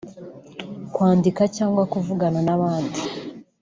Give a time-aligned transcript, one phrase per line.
[0.93, 2.99] kwandika cyangwa kuvugana n’abandi